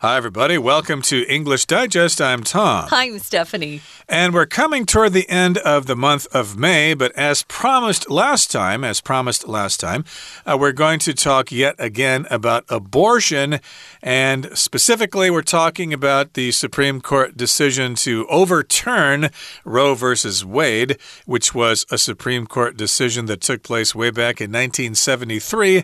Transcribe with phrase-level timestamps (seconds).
[0.00, 0.58] Hi, everybody.
[0.58, 2.20] Welcome to English Digest.
[2.20, 2.86] I'm Tom.
[2.88, 3.80] Hi, I'm Stephanie.
[4.08, 8.52] And we're coming toward the end of the month of May, but as promised last
[8.52, 10.04] time, as promised last time,
[10.46, 13.58] uh, we're going to talk yet again about abortion.
[14.00, 19.30] And specifically, we're talking about the Supreme Court decision to overturn
[19.64, 20.96] Roe versus Wade,
[21.26, 25.82] which was a Supreme Court decision that took place way back in 1973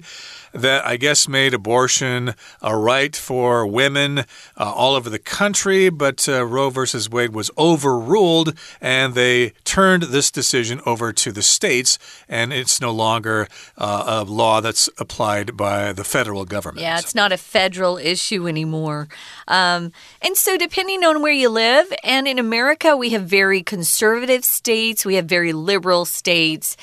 [0.55, 4.25] that I guess made abortion a right for women uh,
[4.57, 10.31] all over the country, but uh, Roe versus Wade was overruled and they turned this
[10.31, 11.98] decision over to the states,
[12.29, 16.82] and it's no longer uh, a law that's applied by the federal government.
[16.82, 19.09] Yeah, it's not a federal issue anymore.
[19.48, 19.93] Um,
[20.23, 25.04] and so, depending on where you live, and in America, we have very conservative states,
[25.04, 26.76] we have very liberal states.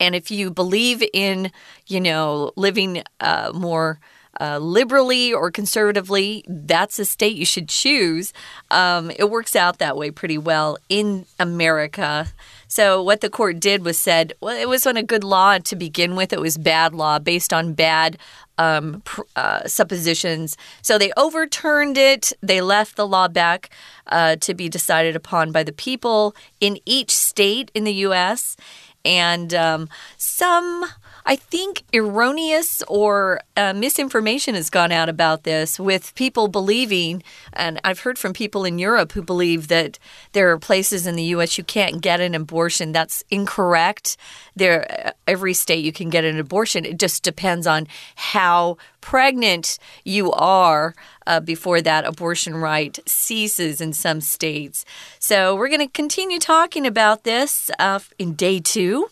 [0.00, 1.50] And if you believe in,
[1.86, 3.98] you know, living uh, more
[4.40, 8.32] uh, liberally or conservatively, that's a state you should choose.
[8.70, 12.28] Um, it works out that way pretty well in America.
[12.68, 16.14] So what the court did was said, well, it wasn't a good law to begin
[16.14, 16.32] with.
[16.32, 18.18] It was bad law based on bad
[18.58, 19.02] um,
[19.34, 20.56] uh, suppositions.
[20.82, 22.32] So they overturned it.
[22.42, 23.70] They left the law back
[24.06, 28.56] uh, to be decided upon by the people in each state in the U.S
[29.04, 30.84] and um, some.
[31.28, 37.78] I think erroneous or uh, misinformation has gone out about this with people believing, and
[37.84, 39.98] I've heard from people in Europe who believe that
[40.32, 41.58] there are places in the U.S.
[41.58, 42.92] you can't get an abortion.
[42.92, 44.16] That's incorrect.
[44.56, 46.86] There, every state you can get an abortion.
[46.86, 50.94] It just depends on how pregnant you are
[51.26, 54.86] uh, before that abortion right ceases in some states.
[55.18, 59.10] So, we're going to continue talking about this uh, in day two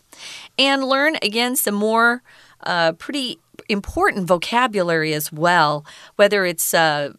[0.57, 2.23] and learn again some more
[2.63, 7.13] uh, pretty important vocabulary as well, whether it's uh,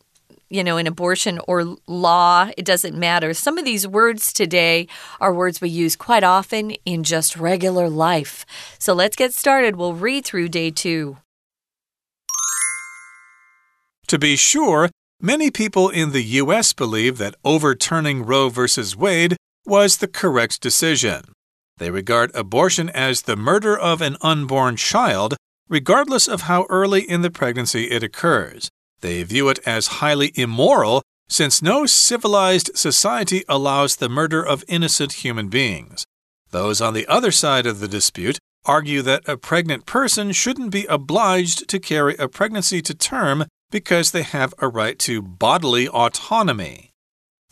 [0.51, 3.35] you know, an abortion or law, it doesn't matter.
[3.35, 4.89] Some of these words today
[5.21, 8.47] are words we use quite often in just regular life.
[8.79, 9.77] So let's get started.
[9.77, 11.19] We'll read through day two.
[14.07, 14.89] To be sure,
[15.21, 16.73] many people in the U.S.
[16.73, 18.67] believe that overturning Roe v.
[18.97, 21.25] Wade was the correct decision.
[21.79, 25.37] They regard abortion as the murder of an unborn child,
[25.69, 28.69] regardless of how early in the pregnancy it occurs.
[29.01, 35.25] They view it as highly immoral since no civilized society allows the murder of innocent
[35.25, 36.05] human beings.
[36.51, 40.87] Those on the other side of the dispute argue that a pregnant person shouldn't be
[40.87, 46.91] obliged to carry a pregnancy to term because they have a right to bodily autonomy.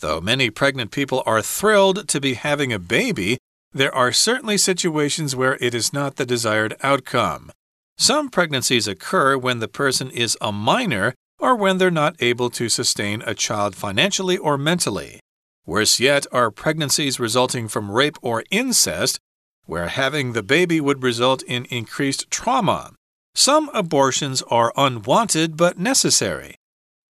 [0.01, 3.39] Though many pregnant people are thrilled to be having a baby,
[3.77, 7.53] there are certainly situations where it is not the desired outcome.
[7.99, 12.71] Some pregnancies occur when the person is a minor or when they're not able to
[12.71, 15.21] sustain a child financially or mentally.
[15.67, 19.19] Worse yet are pregnancies resulting from rape or incest,
[19.67, 22.93] where having the baby would result in increased trauma.
[23.35, 26.55] Some abortions are unwanted but necessary.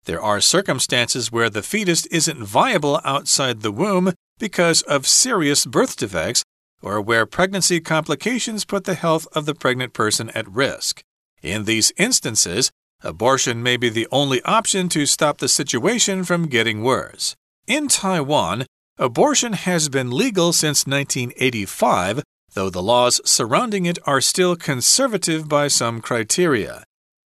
[0.06, 5.96] There are circumstances where the fetus isn't viable outside the womb because of serious birth
[5.96, 6.42] defects
[6.82, 11.02] or where pregnancy complications put the health of the pregnant person at risk.
[11.42, 12.70] In these instances,
[13.02, 17.34] abortion may be the only option to stop the situation from getting worse.
[17.66, 18.66] In Taiwan,
[18.98, 22.22] abortion has been legal since 1985
[22.56, 26.82] though the laws surrounding it are still conservative by some criteria.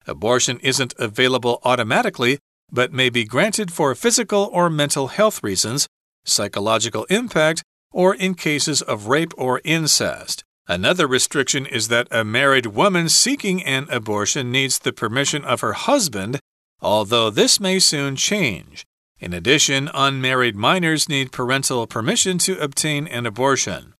[0.07, 2.39] Abortion isn't available automatically,
[2.71, 5.87] but may be granted for physical or mental health reasons,
[6.25, 10.43] psychological impact, or in cases of rape or incest.
[10.67, 15.73] Another restriction is that a married woman seeking an abortion needs the permission of her
[15.73, 16.39] husband,
[16.79, 18.85] although this may soon change.
[19.19, 23.93] In addition, unmarried minors need parental permission to obtain an abortion.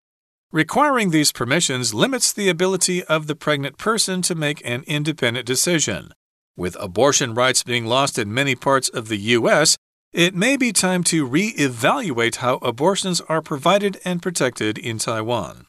[0.52, 6.12] Requiring these permissions limits the ability of the pregnant person to make an independent decision.
[6.58, 9.78] With abortion rights being lost in many parts of the U.S.,
[10.13, 15.67] it may be time to re evaluate how abortions are provided and protected in Taiwan.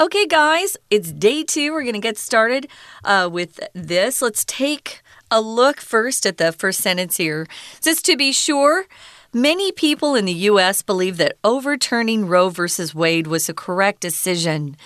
[0.00, 1.72] Okay, guys, it's day two.
[1.72, 2.68] We're going to get started
[3.04, 4.20] uh, with this.
[4.20, 5.00] Let's take
[5.30, 7.46] a look first at the first sentence here.
[7.80, 8.86] Just to be sure,
[9.34, 10.82] Many people in the U.S.
[10.82, 14.76] believe that overturning Roe versus Wade was a correct decision.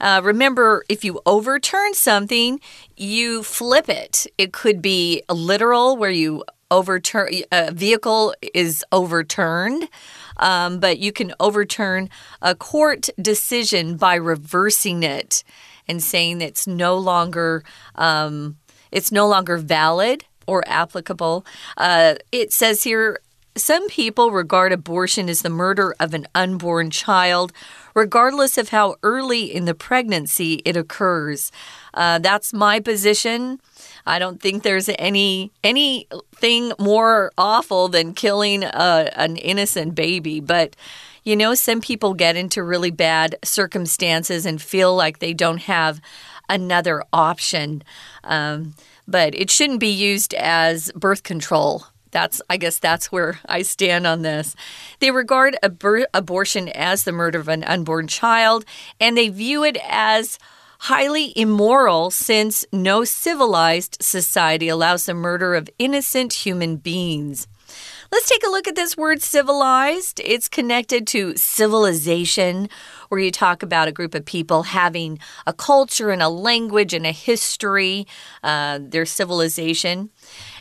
[0.00, 2.60] Uh, remember, if you overturn something,
[2.96, 4.26] you flip it.
[4.38, 9.88] It could be literal, where you overturn a vehicle is overturned,
[10.38, 12.10] um, but you can overturn
[12.42, 15.44] a court decision by reversing it
[15.88, 17.62] and saying it's no longer
[17.94, 18.56] um,
[18.92, 21.44] it's no longer valid or applicable.
[21.76, 23.18] Uh, it says here
[23.56, 27.52] some people regard abortion as the murder of an unborn child,
[27.96, 31.50] regardless of how early in the pregnancy it occurs.
[31.94, 33.58] Uh, that's my position.
[34.04, 40.76] I don't think there's any anything more awful than killing a, an innocent baby, but
[41.24, 46.00] you know, some people get into really bad circumstances and feel like they don't have
[46.48, 47.82] another option.
[48.22, 48.74] Um,
[49.08, 51.86] but it shouldn't be used as birth control.
[52.10, 54.54] That's, I guess, that's where I stand on this.
[55.00, 58.64] They regard abortion as the murder of an unborn child,
[59.00, 60.38] and they view it as
[60.80, 67.48] highly immoral since no civilized society allows the murder of innocent human beings.
[68.12, 70.20] Let's take a look at this word civilized.
[70.24, 72.68] It's connected to civilization,
[73.08, 77.04] where you talk about a group of people having a culture and a language and
[77.04, 78.06] a history,
[78.44, 80.10] uh, their civilization.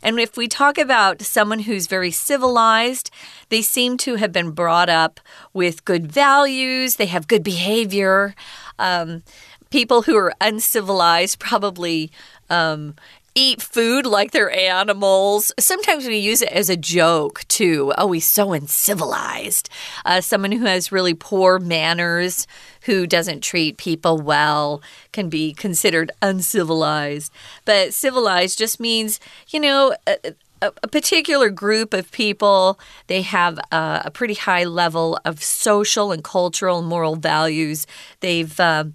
[0.01, 3.12] And if we talk about someone who's very civilized,
[3.50, 5.19] they seem to have been brought up
[5.53, 8.33] with good values, they have good behavior.
[8.80, 9.24] Um,
[9.69, 12.12] people who are uncivilized probably
[12.50, 12.95] um,
[13.36, 15.52] eat food like they're animals.
[15.60, 17.94] Sometimes we use it as a joke too.
[17.98, 19.70] Oh, he's so uncivilized.
[20.06, 22.48] Uh, someone who has really poor manners,
[22.84, 27.32] who doesn't treat people well, can be considered uncivilized.
[27.66, 29.96] But civilized just means, you know,
[30.62, 36.24] a, particular group of people, they have a, a, pretty high level of social and
[36.24, 37.86] cultural and moral values.
[38.22, 38.86] They've uh,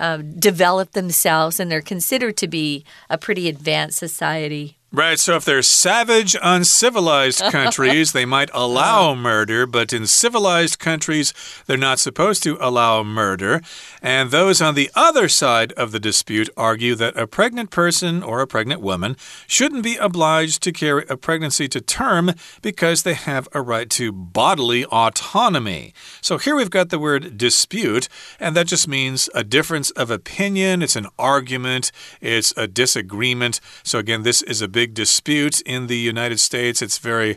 [0.00, 4.79] uh, developed themselves and they're considered to be a pretty advanced society.
[4.92, 9.20] Right, so if they're savage, uncivilized countries, they might allow uh-huh.
[9.20, 11.32] murder, but in civilized countries,
[11.66, 13.60] they're not supposed to allow murder.
[14.02, 18.40] And those on the other side of the dispute argue that a pregnant person or
[18.40, 19.16] a pregnant woman
[19.46, 24.10] shouldn't be obliged to carry a pregnancy to term because they have a right to
[24.10, 25.94] bodily autonomy.
[26.20, 28.08] So here we've got the word dispute,
[28.40, 33.60] and that just means a difference of opinion, it's an argument, it's a disagreement.
[33.84, 36.80] So again, this is a big big dispute in the United States.
[36.80, 37.36] It's very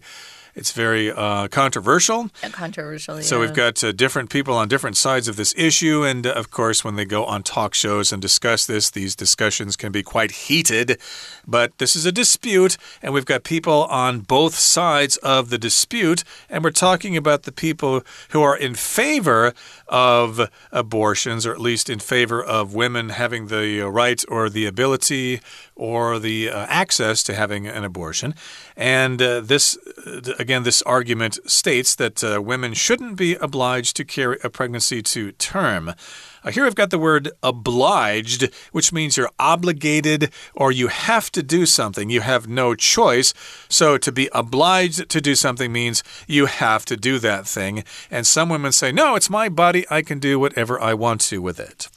[0.56, 2.30] it's very uh, controversial.
[2.52, 3.22] Controversial, yeah.
[3.22, 6.04] So we've got uh, different people on different sides of this issue.
[6.04, 9.76] And uh, of course, when they go on talk shows and discuss this, these discussions
[9.76, 11.00] can be quite heated.
[11.48, 16.24] But this is a dispute, and we've got people on both sides of the dispute.
[16.50, 19.54] And we're talking about the people who are in favor
[19.88, 25.42] of abortions, or at least in favor of women having the right or the ability
[25.76, 28.36] or the uh, access to having an abortion.
[28.76, 34.04] And uh, this, uh, again, this argument states that uh, women shouldn't be obliged to
[34.04, 35.96] carry a pregnancy to term.
[36.44, 41.42] Uh, here I've got the word obliged, which means you're obligated or you have to
[41.42, 42.10] do something.
[42.10, 43.34] You have no choice.
[43.70, 47.86] So to be obliged to do something means you have to do that thing.
[48.12, 49.86] And some women say, no, it's my body.
[49.90, 51.88] I can do whatever I want to with it.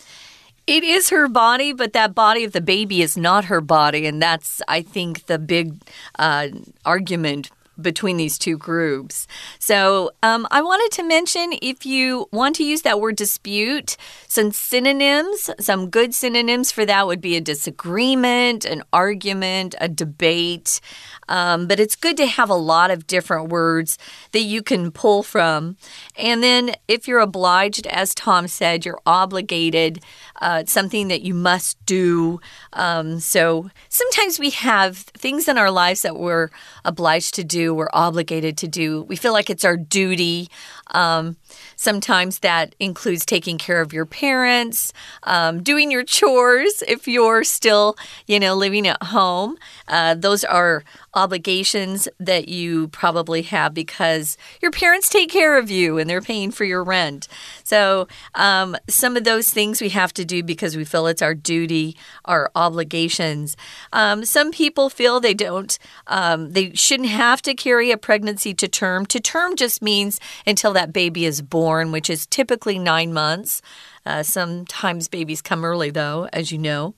[0.68, 4.06] It is her body, but that body of the baby is not her body.
[4.06, 5.74] And that's, I think, the big
[6.18, 6.48] uh,
[6.84, 7.50] argument
[7.80, 9.26] between these two groups.
[9.58, 13.96] So um, I wanted to mention if you want to use that word dispute,
[14.28, 20.80] some synonyms, some good synonyms for that would be a disagreement, an argument, a debate.
[21.28, 23.98] Um, but it's good to have a lot of different words
[24.32, 25.76] that you can pull from.
[26.16, 30.02] And then if you're obliged, as Tom said, you're obligated.
[30.40, 32.40] Uh, it's something that you must do.
[32.72, 36.50] Um, so sometimes we have things in our lives that we're
[36.84, 39.02] obliged to do, we're obligated to do.
[39.02, 40.48] We feel like it's our duty.
[40.92, 41.36] Um,
[41.76, 44.92] sometimes that includes taking care of your parents,
[45.24, 49.56] um, doing your chores if you're still, you know, living at home.
[49.88, 50.84] Uh, those are
[51.16, 56.50] obligations that you probably have because your parents take care of you and they're paying
[56.50, 57.26] for your rent.
[57.64, 61.34] So, um, some of those things we have to do because we feel it's our
[61.34, 61.96] duty,
[62.26, 63.56] our obligations.
[63.92, 68.68] Um, some people feel they don't, um, they shouldn't have to carry a pregnancy to
[68.68, 69.06] term.
[69.06, 73.62] To term just means until that baby is born, which is typically nine months.
[74.06, 76.94] Uh, sometimes babies come early, though, as you know,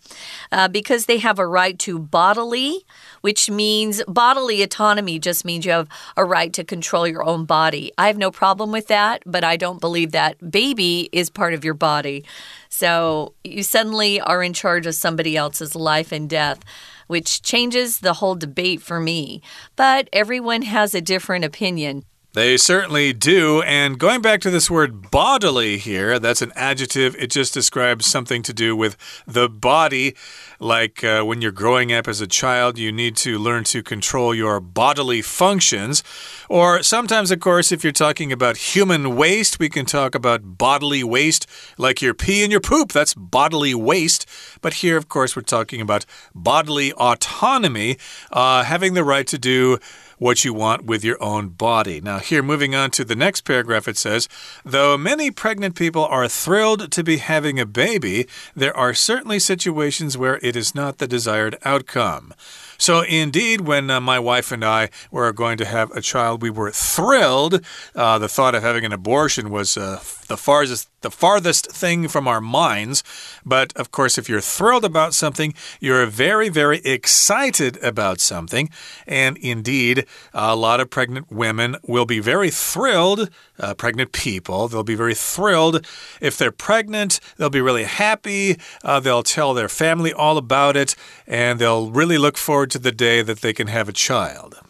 [0.52, 2.84] uh, because they have a right to bodily,
[3.22, 7.90] which means bodily autonomy just means you have a right to control your own body.
[7.96, 11.64] I have no problem with that, but I don't believe that baby is part of
[11.64, 12.24] your body.
[12.68, 16.60] So you suddenly are in charge of somebody else's life and death
[17.08, 19.42] which changes the whole debate for me.
[19.74, 22.04] But everyone has a different opinion.
[22.38, 23.62] They certainly do.
[23.62, 27.16] And going back to this word bodily here, that's an adjective.
[27.16, 30.14] It just describes something to do with the body.
[30.60, 34.36] Like uh, when you're growing up as a child, you need to learn to control
[34.36, 36.04] your bodily functions.
[36.48, 41.02] Or sometimes, of course, if you're talking about human waste, we can talk about bodily
[41.02, 41.44] waste,
[41.76, 42.92] like your pee and your poop.
[42.92, 44.26] That's bodily waste.
[44.60, 47.96] But here, of course, we're talking about bodily autonomy,
[48.30, 49.80] uh, having the right to do
[50.18, 52.00] what you want with your own body.
[52.00, 54.28] Now, here, moving on to the next paragraph, it says
[54.64, 60.18] Though many pregnant people are thrilled to be having a baby, there are certainly situations
[60.18, 62.34] where it is not the desired outcome.
[62.78, 66.50] So, indeed, when uh, my wife and I were going to have a child, we
[66.50, 67.60] were thrilled.
[67.94, 72.26] Uh, the thought of having an abortion was uh, the farthest the farthest thing from
[72.26, 73.04] our minds.
[73.44, 78.68] But of course, if you're thrilled about something, you're very, very excited about something.
[79.06, 83.30] And indeed, a lot of pregnant women will be very thrilled,
[83.60, 85.86] uh, pregnant people, they'll be very thrilled.
[86.20, 88.58] If they're pregnant, they'll be really happy.
[88.84, 90.94] Uh, they'll tell their family all about it,
[91.26, 94.60] and they'll really look forward to the day that they can have a child.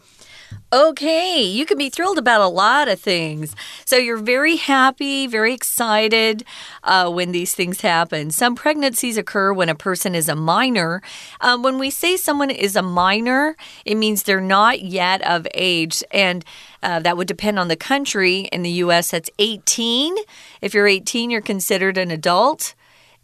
[0.71, 3.55] Okay, you can be thrilled about a lot of things.
[3.85, 6.43] So you're very happy, very excited
[6.83, 8.29] uh, when these things happen.
[8.29, 11.01] Some pregnancies occur when a person is a minor.
[11.41, 16.03] Um, when we say someone is a minor, it means they're not yet of age.
[16.11, 16.45] And
[16.83, 18.41] uh, that would depend on the country.
[18.51, 20.15] In the US, that's 18.
[20.61, 22.75] If you're 18, you're considered an adult.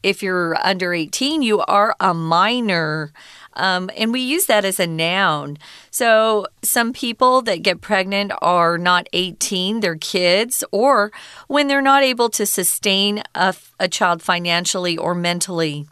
[0.01, 3.11] If you're under 18, you are a minor.
[3.55, 5.57] Um, and we use that as a noun.
[5.91, 11.11] So some people that get pregnant are not 18, they're kids, or
[11.47, 15.87] when they're not able to sustain a, a child financially or mentally.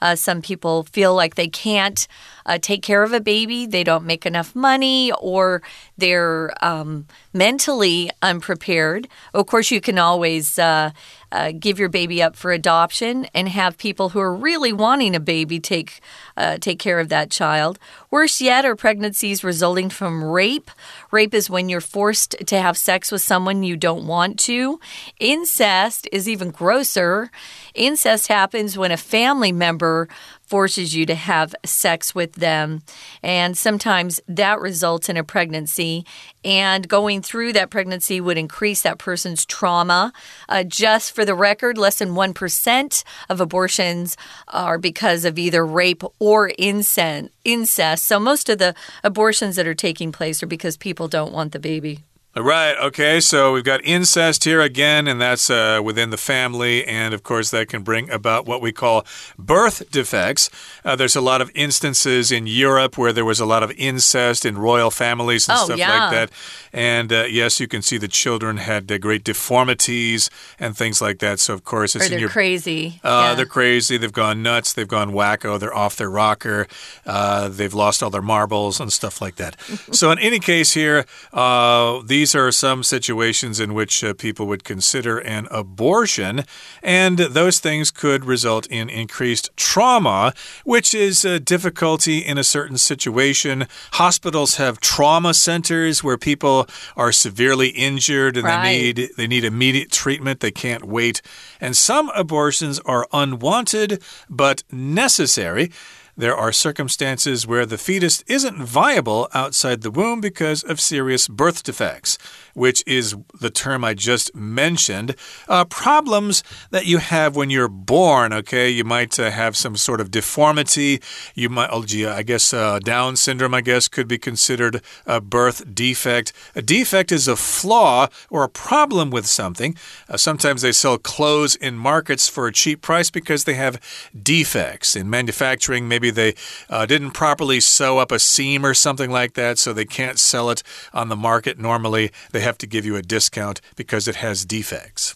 [0.00, 2.06] Uh, some people feel like they can't
[2.46, 5.62] uh, take care of a baby, they don't make enough money, or
[5.98, 9.08] they're um, mentally unprepared.
[9.34, 10.90] Of course, you can always uh,
[11.32, 15.20] uh, give your baby up for adoption and have people who are really wanting a
[15.20, 16.00] baby take
[16.36, 17.78] uh, take care of that child.
[18.10, 20.70] Worse yet are pregnancies resulting from rape.
[21.10, 24.80] Rape is when you're forced to have sex with someone you don't want to.
[25.20, 27.30] Incest is even grosser.
[27.74, 30.08] Incest happens when a family member
[30.46, 32.82] forces you to have sex with them.
[33.22, 36.06] And sometimes that results in a pregnancy.
[36.44, 40.12] And going through that pregnancy would increase that person's trauma.
[40.48, 44.16] Uh, just for the record, less than 1% of abortions
[44.48, 48.06] are because of either rape or incest.
[48.06, 51.58] So most of the abortions that are taking place are because people don't want the
[51.58, 52.05] baby.
[52.38, 52.76] Right.
[52.76, 53.20] Okay.
[53.20, 56.84] So we've got incest here again, and that's uh, within the family.
[56.84, 59.06] And of course, that can bring about what we call
[59.38, 60.50] birth defects.
[60.84, 64.44] Uh, there's a lot of instances in Europe where there was a lot of incest
[64.44, 65.98] in royal families and oh, stuff yeah.
[65.98, 66.30] like that.
[66.74, 70.28] And uh, yes, you can see the children had uh, great deformities
[70.58, 71.40] and things like that.
[71.40, 73.00] So, of course, it's or they're in your, crazy.
[73.02, 73.34] Uh, yeah.
[73.34, 73.96] They're crazy.
[73.96, 74.74] They've gone nuts.
[74.74, 75.58] They've gone wacko.
[75.58, 76.66] They're off their rocker.
[77.06, 79.58] Uh, they've lost all their marbles and stuff like that.
[79.92, 84.64] so, in any case, here, uh, these are some situations in which uh, people would
[84.64, 86.42] consider an abortion,
[86.82, 92.78] and those things could result in increased trauma, which is a difficulty in a certain
[92.78, 93.68] situation.
[93.92, 96.66] Hospitals have trauma centers where people
[96.96, 98.64] are severely injured and Right.
[98.64, 100.40] they need they need immediate treatment.
[100.40, 101.22] They can't wait.
[101.60, 105.70] And some abortions are unwanted but necessary.
[106.18, 111.62] There are circumstances where the fetus isn't viable outside the womb because of serious birth
[111.62, 112.16] defects,
[112.54, 115.14] which is the term I just mentioned.
[115.46, 118.70] Uh, problems that you have when you're born, okay?
[118.70, 121.02] You might uh, have some sort of deformity.
[121.34, 125.20] You might, oh, gee, I guess uh, Down syndrome, I guess, could be considered a
[125.20, 126.32] birth defect.
[126.54, 129.76] A defect is a flaw or a problem with something.
[130.08, 133.78] Uh, sometimes they sell clothes in markets for a cheap price because they have
[134.22, 134.96] defects.
[134.96, 136.34] In manufacturing, maybe they
[136.68, 140.50] uh, didn't properly sew up a seam or something like that, so they can't sell
[140.50, 142.10] it on the market normally.
[142.32, 145.14] They have to give you a discount because it has defects.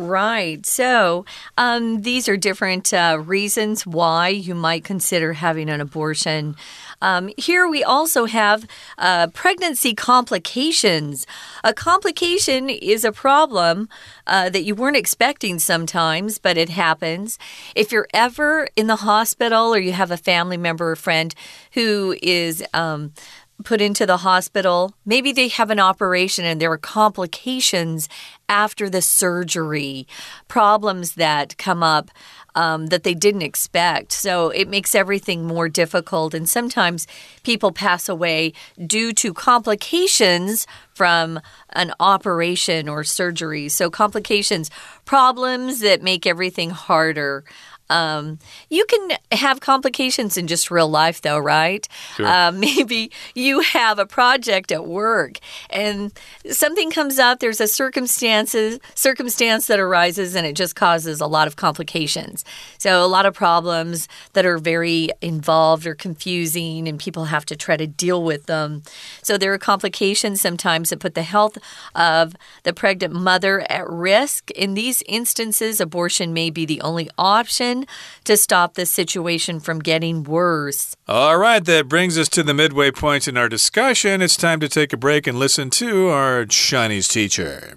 [0.00, 0.64] Right.
[0.64, 1.24] So,
[1.56, 6.54] um, these are different uh, reasons why you might consider having an abortion.
[7.02, 8.64] Um, here we also have
[8.96, 11.26] uh, pregnancy complications.
[11.64, 13.88] A complication is a problem
[14.24, 17.36] uh, that you weren't expecting sometimes, but it happens.
[17.74, 21.34] If you're ever in the hospital or you have a family member or friend
[21.72, 23.12] who is um,
[23.64, 24.94] put into the hospital.
[25.04, 28.08] Maybe they have an operation and there are complications
[28.48, 30.06] after the surgery,
[30.46, 32.10] problems that come up
[32.54, 34.12] um, that they didn't expect.
[34.12, 36.34] So it makes everything more difficult.
[36.34, 37.06] And sometimes
[37.42, 38.52] people pass away
[38.84, 43.68] due to complications from an operation or surgery.
[43.68, 44.70] So complications,
[45.04, 47.44] problems that make everything harder.
[47.90, 51.86] Um, you can have complications in just real life, though, right?
[52.16, 52.26] Sure.
[52.26, 55.38] Uh, maybe you have a project at work
[55.70, 56.12] and
[56.50, 57.40] something comes up.
[57.40, 62.44] There's a circumstances circumstance that arises, and it just causes a lot of complications.
[62.78, 67.56] So a lot of problems that are very involved or confusing, and people have to
[67.56, 68.82] try to deal with them.
[69.22, 71.58] So there are complications sometimes that put the health
[71.94, 74.50] of the pregnant mother at risk.
[74.52, 77.77] In these instances, abortion may be the only option
[78.25, 80.93] to stop the situation from getting worse.
[81.07, 84.21] All right, that brings us to the midway point in our discussion.
[84.21, 87.75] It's time to take a break and listen to our Chinese teacher.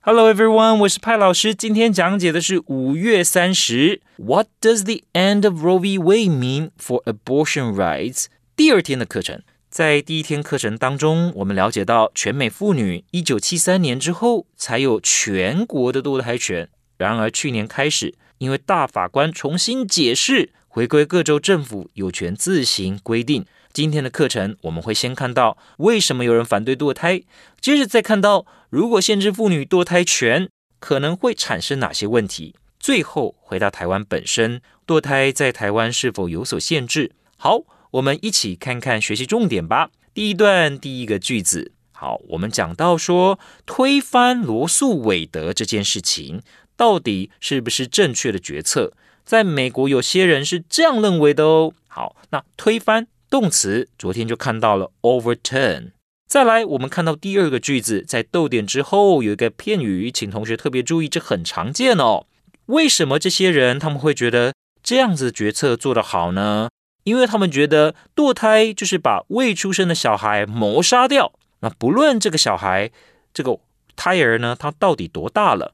[0.00, 1.54] Hello everyone，我是派老师。
[1.54, 4.00] 今天讲解的是五月三十。
[4.16, 5.98] What does the end of Roe v.
[5.98, 8.26] Wade mean for abortion rights？
[8.56, 16.68] 第二天的课程，在第一天课程当中，我们了解到全美妇女一九七三年之后才有全国的堕胎权。
[16.96, 23.45] 然而去年开始， 因为大法官重新解释，回归各州政府有权自行规定。
[23.71, 27.23] 今天的课程我们会先看到为什么有人反对堕胎，
[27.61, 30.49] 接着再看到如果限制妇女堕胎权
[30.81, 37.13] 可能会产生哪些问题，最后回到台湾本身，堕胎在台湾是否有所限制？
[37.37, 39.89] 好，我们一起看看学习重点吧。
[40.13, 46.41] 第一段第一个句子，好，我们讲到说推翻罗素韦德这件事情。
[46.75, 48.93] 到底是不是正确的决策？
[49.25, 51.73] 在美国，有些人是这样认为的哦。
[51.87, 55.91] 好，那推翻动词，昨天就看到了 overturn。
[56.27, 62.25] 再来，我们看到第二个句子，在逗点之后有一个片语，请同学特别注意，这很常见哦。
[62.65, 66.69] 为什么这些人他们会觉得这样子决策做得好呢？
[67.03, 71.33] 因为他们觉得堕胎就是把未出生的小孩谋杀掉。
[71.59, 72.89] 那不论这个小孩
[73.33, 73.59] 这个
[73.95, 75.73] 胎儿呢，他到底多大了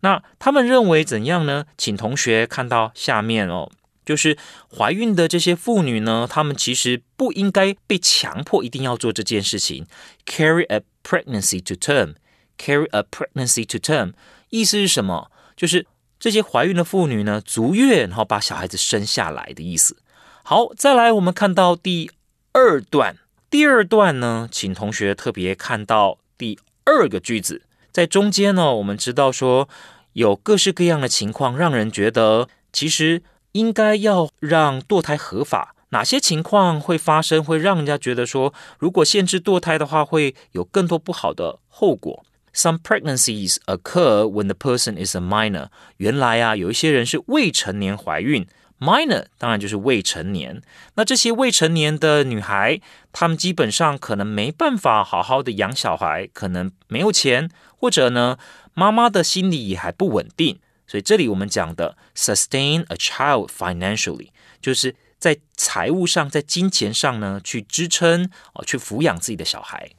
[0.00, 1.66] 那他们认为怎样呢？
[1.78, 3.70] 请同学看到下面哦，
[4.04, 4.36] 就是
[4.76, 9.86] 怀孕的这些妇女呢，她们其实不应该被强迫一定要做这件事情。
[10.26, 14.12] Carry a pregnancy to term，carry a pregnancy to term，
[14.50, 15.30] 意思是什么？
[15.56, 15.86] 就是
[16.20, 19.96] 这些怀孕的妇女呢，足月然后把小孩子生下来的意思。
[20.42, 22.10] 好，再来我们看到第
[22.52, 23.16] 二段，
[23.50, 27.62] 第二段呢，请同学特别看到第二个句子。
[27.96, 29.70] 在中间呢，我们知道说
[30.12, 35.74] 有各式各样的情况，让人觉得其实应该要让堕胎合法。
[35.88, 45.68] 哪些情况会发生，会让人家觉得说，如果限制堕胎的话，会有更多不好的后果？Some pregnancies occur when the person is a minor。
[45.96, 48.46] 原来啊，有一些人是未成年怀孕。
[48.78, 50.60] Minor 当然就是未成年，
[50.94, 52.80] 那这些未成年的女孩，
[53.12, 58.38] 她们基本上可能没办法好好的养小孩，可能没有钱，或者呢，
[58.74, 60.58] 妈妈的心理也还不稳定。
[60.86, 64.28] 所以这里我们讲的 sustain a child financially，
[64.60, 69.90] 就是在财务上、在金钱上呢，去支撑哦，去抚养自己的小孩。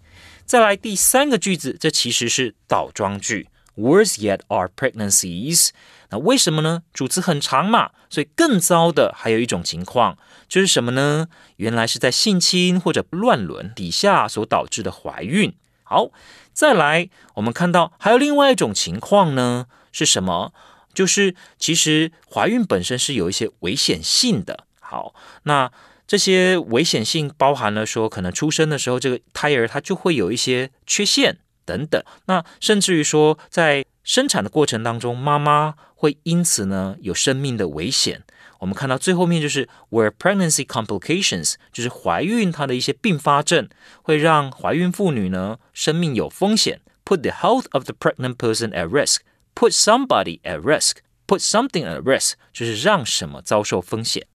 [0.45, 5.69] 再来第三个句子，这其实是倒装句，worse yet are pregnancies。
[6.09, 6.83] 那为什么呢？
[6.93, 11.27] 主词很长嘛，所以更糟的还有一种情况，就是什么呢？
[11.57, 15.53] 原来是在性侵或者乱伦底下所导致的怀孕。
[15.83, 16.09] 好，
[16.53, 20.53] 再来，我们看到还有另外一种情况呢，是什么？
[20.93, 24.65] 就是其实怀孕本身是有一些危险性的。
[24.79, 25.13] 好，
[25.43, 25.71] 那
[26.07, 32.02] 这些危险性包含了说，可能出生的时候这个胎儿它就会有一些缺陷等等。
[32.26, 38.22] 那甚至于说在生产的过程当中，妈妈会因此呢有生命的危险。
[38.60, 43.68] 我们看到最后面就是 where pregnancy complications，就是怀孕它的一些并发症，
[44.02, 46.80] 会让怀孕妇女呢生命有风险。
[47.04, 49.22] Put the health of the pregnant person at risk.
[49.54, 50.98] Put somebody at risk.
[51.26, 54.26] Put something at risk，就是让什么遭受风险。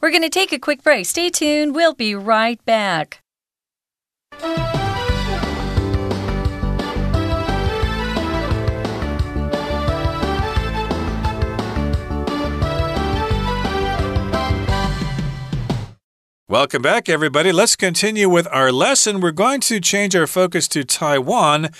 [0.00, 1.04] We're going to take a quick break.
[1.04, 1.72] Stay tuned.
[1.72, 3.18] We'll be right back.
[16.53, 17.51] Welcome back, everybody.
[17.51, 19.21] Let's continue with our lesson.
[19.21, 21.71] We're going to change our focus to Taiwan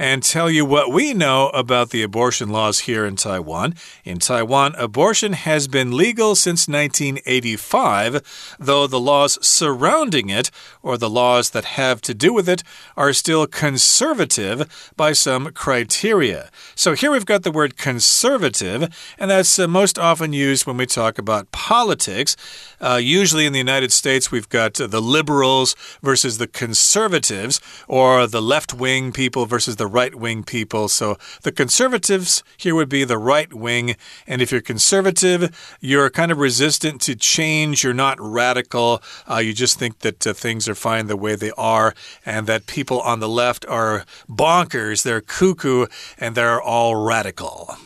[0.00, 3.74] and tell you what we know about the abortion laws here in Taiwan.
[4.02, 10.50] In Taiwan, abortion has been legal since 1985, though the laws surrounding it,
[10.82, 12.62] or the laws that have to do with it,
[12.96, 16.50] are still conservative by some criteria.
[16.74, 20.86] So here we've got the word conservative, and that's uh, most often used when we
[20.86, 22.36] talk about politics.
[22.80, 28.42] Uh, usually in the United States, we've got the liberals versus the conservatives, or the
[28.42, 30.88] left wing people versus the right wing people.
[30.88, 33.96] So the conservatives here would be the right wing.
[34.26, 37.84] And if you're conservative, you're kind of resistant to change.
[37.84, 39.02] You're not radical.
[39.28, 41.94] Uh, you just think that uh, things are fine the way they are,
[42.26, 45.02] and that people on the left are bonkers.
[45.02, 45.86] They're cuckoo
[46.18, 47.76] and they're all radical.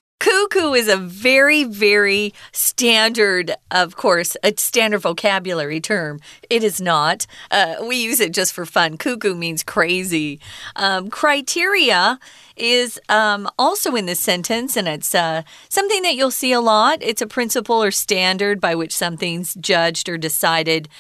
[0.45, 6.21] Cuckoo is a very, very standard, of course, a standard vocabulary term.
[6.51, 7.27] It is not.
[7.51, 8.99] Uh, we use it just for fun.
[8.99, 10.41] Cuckoo means crazy.
[10.77, 12.19] Um, criteria
[12.57, 16.99] is um, also in this sentence, and it's uh, something that you'll see a lot.
[17.01, 20.91] It's a principle or standard by which something's judged or decided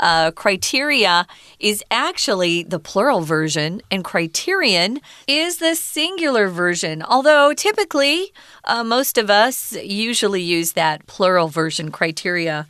[0.00, 1.26] uh, criteria
[1.58, 7.02] is actually the plural version, and criterion is the singular version.
[7.02, 8.32] Although typically,
[8.64, 12.66] uh, most of us usually use that plural version criteria.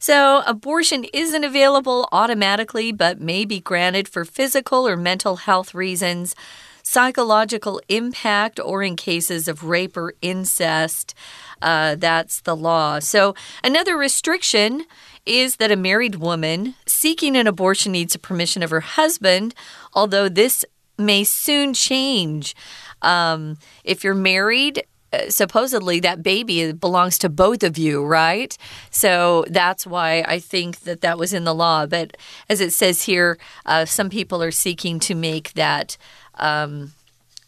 [0.00, 6.36] So, abortion isn't available automatically, but may be granted for physical or mental health reasons,
[6.84, 11.14] psychological impact, or in cases of rape or incest.
[11.60, 13.00] Uh, that's the law.
[13.00, 14.86] So, another restriction
[15.28, 19.54] is that a married woman seeking an abortion needs the permission of her husband,
[19.92, 20.64] although this
[20.96, 22.56] may soon change.
[23.02, 28.56] Um, if you're married, uh, supposedly that baby belongs to both of you, right?
[28.90, 31.86] So that's why I think that that was in the law.
[31.86, 32.16] But
[32.48, 35.96] as it says here, uh, some people are seeking to make that
[36.34, 36.92] um,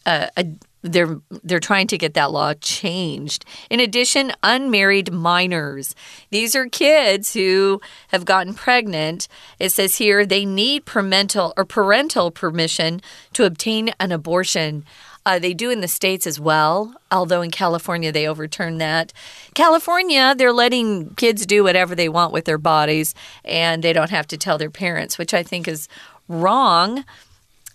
[0.05, 0.45] a, a
[0.81, 3.45] they're they're trying to get that law changed.
[3.69, 5.95] In addition, unmarried minors.
[6.29, 9.27] These are kids who have gotten pregnant.
[9.59, 13.01] It says here they need parental or parental permission
[13.33, 14.85] to obtain an abortion.
[15.23, 19.13] Uh, they do in the States as well, although in California they overturned that.
[19.53, 23.13] California, they're letting kids do whatever they want with their bodies
[23.45, 25.87] and they don't have to tell their parents, which I think is
[26.27, 27.03] wrong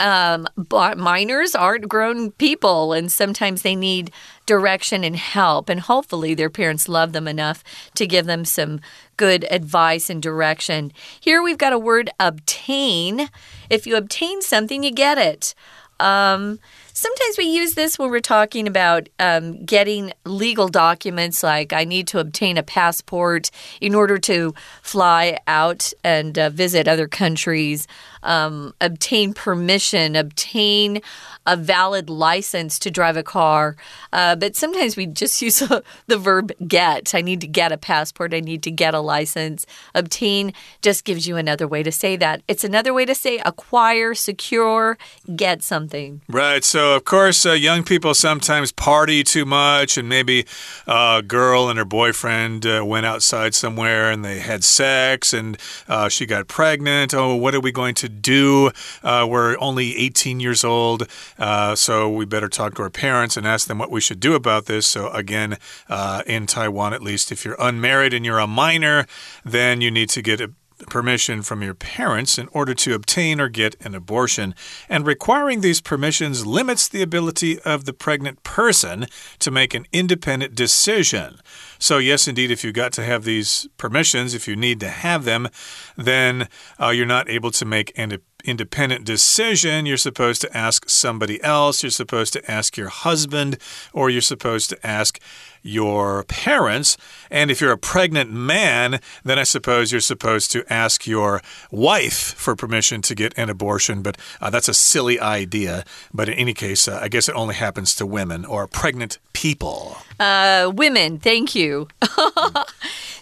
[0.01, 4.11] um, but minors aren't grown people, and sometimes they need
[4.47, 5.69] direction and help.
[5.69, 7.63] And hopefully, their parents love them enough
[7.95, 8.81] to give them some
[9.17, 10.93] good advice and direction.
[11.21, 13.29] Here we've got a word obtain.
[13.71, 15.55] If you obtain something, you get it.
[15.99, 16.59] Um,
[16.99, 22.07] Sometimes we use this when we're talking about um, getting legal documents, like I need
[22.09, 23.51] to obtain a passport
[23.83, 27.87] in order to fly out and uh, visit other countries,
[28.23, 31.01] um, obtain permission, obtain
[31.47, 33.77] a valid license to drive a car.
[34.13, 35.61] Uh, but sometimes we just use
[36.07, 37.15] the verb get.
[37.15, 38.35] I need to get a passport.
[38.35, 39.67] I need to get a license.
[39.95, 40.53] Obtain
[40.83, 42.43] just gives you another way to say that.
[42.49, 44.99] It's another way to say acquire, secure,
[45.35, 46.21] get something.
[46.29, 46.65] Right.
[46.65, 50.47] So, of course, uh, young people sometimes party too much, and maybe
[50.87, 56.09] a girl and her boyfriend uh, went outside somewhere and they had sex and uh,
[56.09, 57.15] she got pregnant.
[57.15, 58.71] Oh, what are we going to do?
[59.03, 61.09] Uh, we're only 18 years old.
[61.39, 64.35] Uh, so we better talk to our parents and ask them what we should do
[64.35, 64.87] about this.
[64.87, 69.07] So, again, uh, in Taiwan at least, if you're unmarried and you're a minor,
[69.45, 70.53] then you need to get a
[70.87, 74.55] permission from your parents in order to obtain or get an abortion.
[74.89, 79.07] And requiring these permissions limits the ability of the pregnant person
[79.39, 81.41] to make an independent decision.
[81.79, 85.25] So, yes, indeed, if you got to have these permissions, if you need to have
[85.25, 85.49] them,
[85.97, 86.49] then
[86.81, 91.83] uh, you're not able to make an independent decision, you're supposed to ask somebody else.
[91.83, 93.59] You're supposed to ask your husband,
[93.93, 95.21] or you're supposed to ask
[95.67, 96.97] your parents.
[97.31, 102.35] And if you're a pregnant man, then I suppose you're supposed to ask your wife
[102.35, 104.03] for permission to get an abortion.
[104.03, 105.85] But uh, that's a silly idea.
[106.15, 109.99] But in any case, uh, I guess it only happens to women or pregnant people.
[110.19, 111.89] Uh, women, thank you.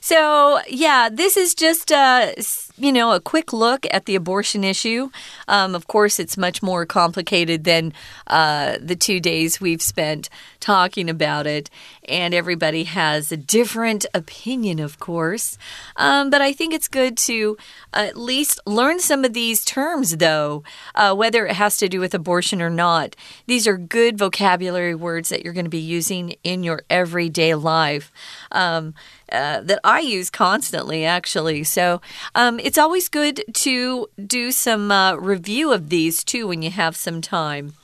[0.04, 1.90] so, yeah, this is just.
[1.90, 2.32] Uh,
[2.76, 5.10] you know, a quick look at the abortion issue.
[5.46, 7.92] Um, of course, it's much more complicated than
[8.26, 11.70] uh, the two days we've spent talking about it,
[12.08, 15.56] and everybody has a different opinion, of course.
[15.96, 17.56] Um, but I think it's good to
[17.92, 20.64] at least learn some of these terms, though,
[20.96, 23.14] uh, whether it has to do with abortion or not.
[23.46, 28.10] These are good vocabulary words that you're going to be using in your everyday life.
[28.50, 28.94] Um,
[29.34, 31.64] uh, that I use constantly, actually.
[31.64, 32.00] So,
[32.34, 36.96] um, it's always good to do some uh, review of these too when you have
[36.96, 37.74] some time.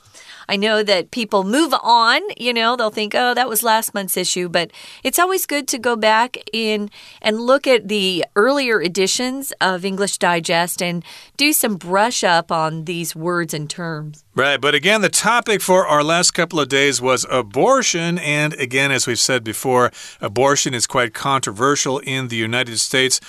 [0.47, 4.17] I know that people move on, you know, they'll think, oh, that was last month's
[4.17, 4.71] issue, but
[5.03, 6.89] it's always good to go back in
[7.21, 11.03] and look at the earlier editions of English Digest and
[11.37, 14.23] do some brush up on these words and terms.
[14.33, 18.17] Right, but again, the topic for our last couple of days was abortion.
[18.19, 23.19] And again, as we've said before, abortion is quite controversial in the United States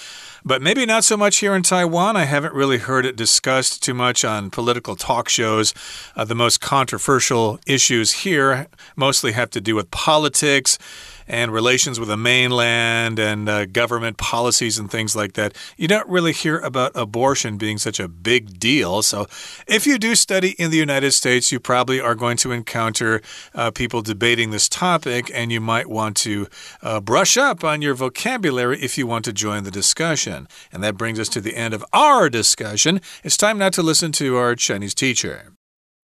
[0.45, 2.17] but maybe not so much here in Taiwan.
[2.17, 5.73] I haven't really heard it discussed too much on political talk shows.
[6.17, 10.79] Uh, the most controversial issues here mostly have to do with politics
[11.33, 15.57] and relations with the mainland and uh, government policies and things like that.
[15.79, 19.01] You don't really hear about abortion being such a big deal.
[19.01, 19.27] So,
[19.67, 23.23] if you do study in the United States, you probably are going to encounter
[23.55, 26.49] uh, people debating this topic, and you might want to
[26.83, 30.47] uh, brush up on your vocabulary if you want to join the discussion.
[30.71, 33.01] And that brings us to the end of our discussion.
[33.25, 35.53] It's time now to listen to our Chinese teacher.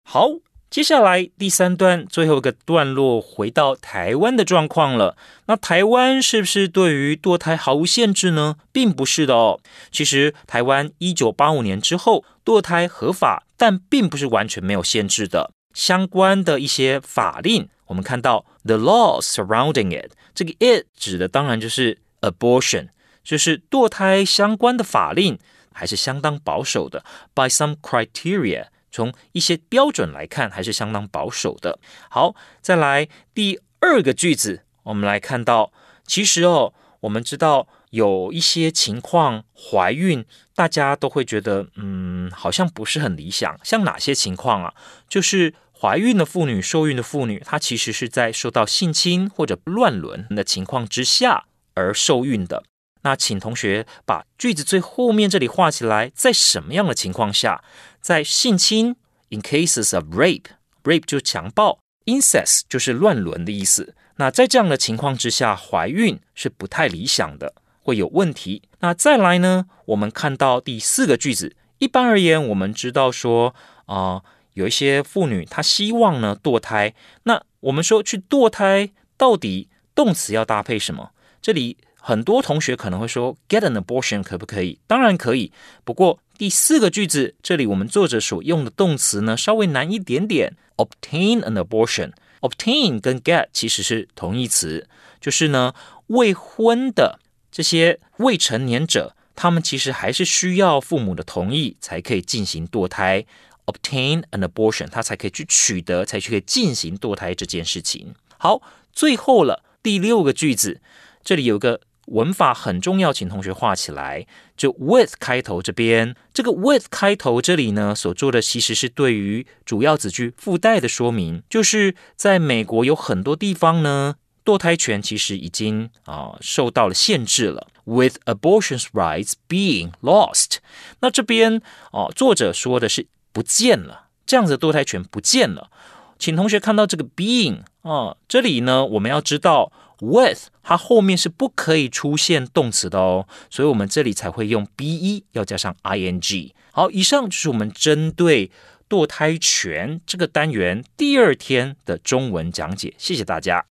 [0.09, 0.39] 好，
[0.77, 5.17] 接下来第三段最后一个段落，回到台湾的状况了。
[5.47, 8.57] 那台湾是不是对于堕胎毫无限制呢？
[8.73, 9.59] 并不是的哦。
[9.91, 15.51] 其实台湾一九八五年之后堕胎合法，但并不是完全没有限制的。
[15.73, 22.89] 相关的一些法令，我们看到 the law surrounding it，这个 it 指的当然就是 abortion，
[23.25, 25.39] 就是堕胎相关的法令
[25.73, 27.03] 还是相当保守的。
[27.35, 28.67] By some criteria。
[28.97, 31.79] 从一些标准来看，还是相当保守的。
[32.09, 35.71] 好，再来第二个句子，我们来看到，
[36.07, 43.61] 其实哦，我们知道有一些情况怀孕，大家都会觉得，嗯，好像不是很理想。
[43.63, 44.73] 像哪些情况啊？
[45.07, 52.63] 就是怀孕的妇女、受孕的妇女，她其实是在受到性侵或者乱伦的情况之下而受孕的。
[53.03, 57.63] 那请同学把句子最后面这里画起来，在什么样的情况下？
[58.07, 58.95] 在性侵
[59.31, 63.97] ，in cases of rape，rape 就强暴，incest 就是乱伦的意思。
[64.19, 68.63] 那在这样的情况之下，怀孕是不太理想的，会有问题。
[68.79, 69.67] 那再来呢？
[69.87, 76.95] 我们看到第四个句子，一般而言，我们知道说啊，有一些妇女她希望呢堕胎。
[77.25, 81.11] 那我们说去堕胎，到底动词要搭配什么？
[81.43, 81.79] 这里。
[81.99, 84.79] 很多同学可能会说，get an abortion 可不可以？
[84.87, 85.51] 当然可以。
[85.83, 90.55] 不过第四个句子，这里我们作者所用的动词呢，稍微难一点点。
[90.77, 94.87] obtain an abortion，obtain 跟 get 其实是同义词，
[95.19, 95.73] 就是呢，
[96.09, 97.19] 未婚的
[97.51, 103.25] 这些未成年者，他们其实还是需要父母的同意才可以进行堕胎。
[103.65, 108.15] obtain an abortion，他才可以去取得，才去可以进行堕胎这件事情。
[108.37, 108.61] 好，
[108.93, 110.83] 最后了第六个句子，
[111.25, 111.81] 这里有个。
[112.07, 114.27] 文法很重要，请同学画起来。
[114.57, 121.43] 就 with 开头这边，这个 with 开头这里呢，所做的其实是对于主要子句附带的说明。
[121.51, 124.15] 就是在美国有很多地方呢，
[124.45, 127.69] 堕胎权其实已经啊受到了限制了。
[127.85, 130.57] With abortions rights being lost，
[131.01, 131.61] 那这边
[131.93, 135.71] 哦，作者说的是不见了，这样子堕胎权不见了。
[136.19, 139.71] 请同学看到这个 being 啊，这里呢，我们要知道。
[140.00, 146.52] with 它后面是不可以出现动词的哦，所以我们这里才会用 be 要加上 ing。
[146.72, 148.52] 好，以上就是我们针对
[148.90, 153.66] 堕胎权这个单元第二天的中文讲解，谢谢大家。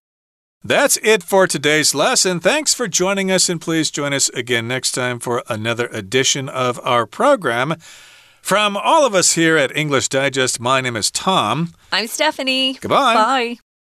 [0.63, 2.39] That's it for today's lesson.
[2.39, 6.79] Thanks for joining us, and please join us again next time for another edition of
[6.81, 7.79] our program.
[8.43, 11.73] From all of us here at English Digest, my name is Tom.
[11.91, 12.75] I'm Stephanie.
[12.75, 13.15] Goodbye.
[13.15, 13.64] Bye.